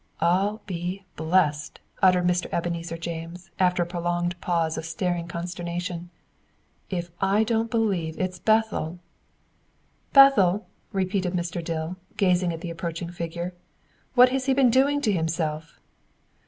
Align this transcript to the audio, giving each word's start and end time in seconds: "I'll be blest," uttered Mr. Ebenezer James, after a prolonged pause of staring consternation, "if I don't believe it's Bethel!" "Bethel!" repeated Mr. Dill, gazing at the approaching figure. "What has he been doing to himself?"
"I'll 0.19 0.63
be 0.65 1.05
blest," 1.15 1.79
uttered 2.01 2.25
Mr. 2.25 2.47
Ebenezer 2.51 2.97
James, 2.97 3.51
after 3.59 3.83
a 3.83 3.85
prolonged 3.85 4.41
pause 4.41 4.75
of 4.75 4.83
staring 4.83 5.27
consternation, 5.27 6.09
"if 6.89 7.11
I 7.21 7.43
don't 7.43 7.69
believe 7.69 8.17
it's 8.19 8.39
Bethel!" 8.39 8.97
"Bethel!" 10.11 10.65
repeated 10.91 11.33
Mr. 11.33 11.63
Dill, 11.63 11.97
gazing 12.17 12.51
at 12.51 12.61
the 12.61 12.71
approaching 12.71 13.11
figure. 13.11 13.53
"What 14.15 14.29
has 14.29 14.45
he 14.47 14.55
been 14.55 14.71
doing 14.71 15.01
to 15.01 15.11
himself?" 15.13 15.79